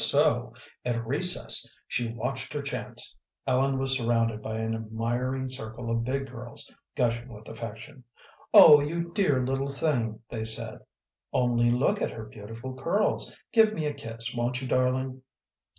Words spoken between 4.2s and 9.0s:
by an admiring circle of big girls, gushing with affection. "Oh,